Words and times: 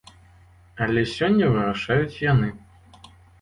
Але 0.85 1.03
сёння 1.17 1.49
вырашаюць 1.57 2.19
яны. 2.31 2.49